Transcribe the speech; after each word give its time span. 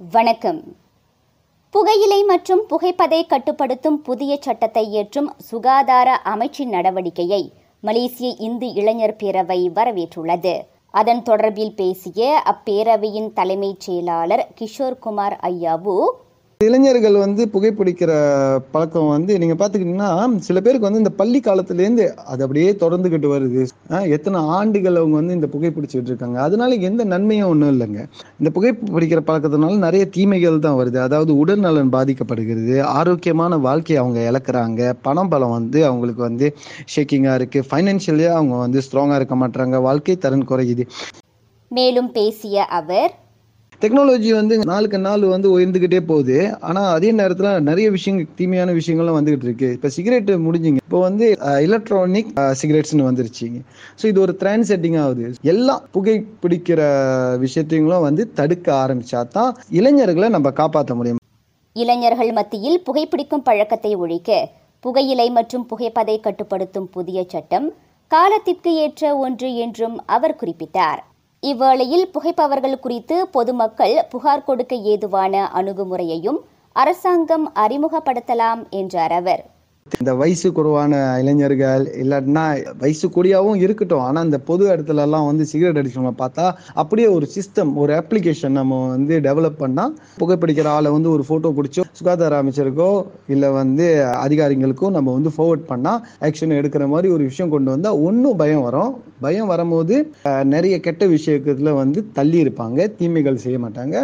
வணக்கம். 0.00 0.76
புகையிலை 1.70 2.22
மற்றும் 2.22 2.62
புகைப்பதை 2.70 3.26
கட்டுப்படுத்தும் 3.26 4.02
புதிய 4.02 4.38
சட்டத்தை 4.40 4.92
ஏற்றும் 4.92 5.34
சுகாதார 5.38 6.20
அமைச்சின் 6.24 6.72
நடவடிக்கையை 6.76 7.50
மலேசிய 7.80 8.34
இந்து 8.38 8.72
இளைஞர் 8.72 9.16
பேரவை 9.22 9.58
வரவேற்றுள்ளது. 9.74 10.62
அதன் 10.90 11.22
தொடர்பில் 11.22 11.74
பேசிய 11.76 12.42
அப்பேரவையின் 12.44 13.32
தலைமைச் 13.32 13.80
செயலாளர் 13.80 14.48
கிஷோர் 14.60 14.98
குமார் 14.98 15.38
ஐயாவு 15.42 15.96
இளைஞர்கள் 16.66 17.16
வந்து 17.24 17.42
புகைப்பிடிக்கிற 17.52 18.10
பழக்கம் 18.74 19.12
வந்து 19.14 19.32
நீங்க 19.42 19.54
பாத்துக்கிட்டீங்கன்னா 19.60 20.10
சில 20.46 20.60
பேருக்கு 20.64 20.88
வந்து 20.88 21.02
இந்த 21.02 21.12
பள்ளி 21.20 21.40
காலத்துல 21.46 21.82
இருந்து 21.84 22.04
அது 22.32 22.42
அப்படியே 22.44 22.70
தொடர்ந்துகிட்டு 22.82 23.28
வருது. 23.34 23.62
எத்தனை 24.16 24.40
ஆண்டுகள் 24.58 24.98
அவங்க 25.00 25.16
வந்து 25.20 25.36
இந்த 25.38 25.48
புகைப்பிடிச்சிட்டு 25.54 26.10
இருக்காங்க. 26.12 26.38
அதனால 26.46 26.74
எந்த 26.88 27.04
நன்மையும் 27.12 27.50
ஒண்ணும் 27.52 27.72
இல்லைங்க. 27.74 28.00
இந்த 28.40 28.50
புகைப்பிடிக்கிற 28.56 29.22
பழக்கத்தினால 29.28 29.78
நிறைய 29.86 30.04
தீமைகள் 30.16 30.62
தான் 30.66 30.78
வருது. 30.80 31.00
அதாவது 31.06 31.34
உடல்நலன் 31.42 31.94
பாதிக்கப்படுகிறது 31.96 32.76
ஆரோக்கியமான 32.98 33.56
வாழ்க்கையை 33.68 33.98
அவங்க 34.04 34.20
இழக்கிறாங்க 34.30 34.92
பணம் 35.08 35.32
பலம் 35.34 35.56
வந்து 35.58 35.80
அவங்களுக்கு 35.90 36.22
வந்து 36.28 36.48
ஷேக்கிங்கா 36.94 37.34
இருக்கு 37.34 37.60
ஃபைனான்சியலியா 37.70 38.32
அவங்க 38.38 38.56
வந்து 38.64 38.82
ஸ்ட்ராங்கா 38.86 39.18
இருக்க 39.20 39.36
மாட்டாங்க 39.36 39.82
வாழ்க்கை 39.88 40.16
தரன் 40.16 40.48
குறையுது. 40.50 40.86
மேலும் 41.70 42.10
பேசிய 42.12 42.64
அவர் 42.78 43.12
டெக்னாலஜி 43.82 44.30
வந்து 44.38 44.54
நாளுக்கு 44.70 44.98
நாள் 45.06 45.24
வந்து 45.34 45.48
உயர்ந்துகிட்டே 45.56 46.00
போகுது. 46.10 46.38
ஆனா 46.68 46.82
அதே 46.96 47.10
நேரத்துல 47.20 47.50
நிறைய 47.68 47.86
விஷயங்கள் 47.96 48.36
தீமையான 48.40 48.72
விஷயங்கள்லாம் 48.80 49.18
வந்துகிட்டு 49.18 49.48
இருக்கு. 49.48 49.70
இப்ப 49.76 49.90
சிகரெட் 49.96 50.32
முடிஞ்சுங்க. 50.46 50.80
இப்போ 50.86 51.00
வந்து 51.08 51.26
எலக்ட்ரானிக் 51.66 52.32
சிகரெட்ஸ்னு 52.62 53.08
வந்துருச்சுங்க. 53.08 53.60
ஸோ 54.00 54.06
இது 54.12 54.20
ஒரு 54.26 54.34
ட்ரெண்ட் 54.42 54.68
செட்டிங் 54.70 54.98
ஆகுது. 55.04 55.26
எல்லாம் 55.54 55.84
புகை 55.96 56.16
பிடிக்கிற 56.44 56.80
விஷயத்தையும் 57.44 58.06
வந்து 58.08 58.24
தடுக்க 58.40 58.68
ஆரம்பிச்சா 58.84 59.22
தான் 59.38 59.52
இளைஞர்களை 59.80 60.28
நம்ம 60.36 60.50
காப்பாற்ற 60.60 60.94
முடியும். 60.98 61.22
இளைஞர்கள் 61.76 62.32
மத்தியில் 62.40 62.78
புகைப்பிடிக்கும் 62.88 63.46
பழக்கத்தை 63.48 63.94
ஒழிக்க 64.04 64.30
புகையிலை 64.84 65.26
மற்றும் 65.38 65.64
புகைப்பதை 65.70 66.16
கட்டுப்படுத்தும் 66.26 66.88
புதிய 66.96 67.18
சட்டம் 67.32 67.66
காலத்திற்கு 68.10 68.70
ஏற்ற 68.84 69.02
ஒன்று 69.24 69.48
என்றும் 69.64 69.96
அவர் 70.16 70.38
குறிப்பிட்டார். 70.40 71.00
இவ்வேளையில் 71.44 72.06
புகைப்பவர்கள் 72.12 72.80
குறித்து 72.80 73.16
பொதுமக்கள் 73.28 73.96
புகார் 74.10 74.44
கொடுக்க 74.44 74.74
ஏதுவான 74.92 75.34
அணுகுமுறையையும் 75.54 76.38
அரசாங்கம் 76.76 77.46
அறிமுகப்படுத்தலாம் 77.54 78.62
என்றார் 78.70 79.12
அவர். 79.12 79.42
இந்த 80.00 80.14
வயசு 80.14 80.52
குறைவான 80.52 80.92
இளைஞர்கள் 81.20 81.82
இல்லாட்டினா 82.02 82.44
வயசு 82.78 83.06
கூடியாவும் 83.08 83.58
இருக்கட்டும். 83.64 84.00
ஆனா 84.00 84.20
இந்த 84.20 84.38
பொது 84.38 84.62
இடத்துல 84.74 85.02
எல்லாம் 85.06 85.26
வந்து 85.26 85.44
சிகரெட் 85.50 85.78
அடிச்சவங்க 85.80 86.12
பார்த்தா 86.20 86.46
அப்படியே 86.74 87.08
ஒரு 87.08 87.26
சிஸ்டம் 87.34 87.72
ஒரு 87.74 87.92
அப்ளிகேஷன் 87.94 88.56
நம்ம 88.58 88.78
வந்து 88.88 89.20
டெவலப் 89.20 89.58
பண்ணா 89.58 89.84
புகைப்பிடிக்கிற 90.20 90.68
ஆளை 90.76 90.90
வந்து 90.90 91.10
ஒரு 91.10 91.24
போட்டோ 91.28 91.50
பிடிச்சோ 91.58 91.84
சுகாதார 91.92 92.38
அமைச்சருக்கோ 92.42 92.88
இல்ல 93.28 93.50
வந்து 93.50 93.88
அதிகாரிகளுக்கும் 94.24 94.96
நம்ம 94.96 95.12
வந்து 95.12 95.32
ஃபார்வர்ட் 95.36 95.68
பண்ணா 95.72 95.92
ஆக்ஷன் 96.20 96.56
எடுக்கிற 96.60 96.88
மாதிரி 96.94 97.10
ஒரு 97.12 97.24
விஷயம் 97.24 97.52
கொண்டு 97.56 97.70
வந்தா 97.70 97.92
ஒன்னும் 98.08 98.36
பயம் 98.36 98.62
வரும். 98.62 98.94
பயம் 99.20 99.46
வரும்போது 99.46 99.96
நிறைய 100.54 100.80
கெட்ட 100.80 101.06
விஷயத்துல 101.06 101.74
வந்து 101.82 102.12
தள்ளி 102.12 102.40
இருப்பாங்க. 102.42 102.88
தீமைகள் 102.96 103.42
செய்ய 103.44 103.58
மாட்டாங்க. 103.58 103.96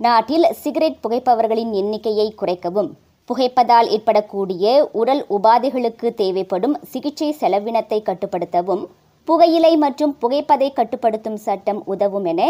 நாட்டில் 0.00 0.48
சிகரெட் 0.62 1.02
புகைப்பவர்களின் 1.04 1.72
எண்ணிக்கையை 1.82 2.34
குறைக்கவும். 2.40 2.90
புகைப்பதால் 3.28 3.88
ஏற்படக்கூடிய 3.88 4.88
உடல் 4.92 5.22
உபாதைகளுக்கு 5.30 6.14
தேவைப்படும் 6.14 6.76
சிகிச்சை 6.92 7.32
செலவினத்தை 7.32 8.02
கட்டுப்படுத்தவும் 8.02 8.84
புகையிலை 9.24 9.76
மற்றும் 9.76 10.16
புகைப்பதை 10.22 10.72
கட்டுப்படுத்தும் 10.72 11.36
சட்டம் 11.36 11.82
உதவும் 11.84 12.24
என 12.24 12.42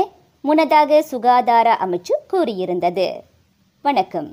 முன்னதாக 0.45 1.03
சுகாதார 1.03 1.69
அமைச்சு 1.87 2.15
கூறியிருந்தது. 2.33 3.09
வணக்கம். 3.85 4.31